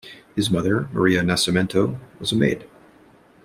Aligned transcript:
His 0.35 0.49
mother, 0.49 0.89
Maria 0.93 1.21
Nascimento, 1.21 1.99
was 2.19 2.31
a 2.31 2.35
maid. 2.35 2.65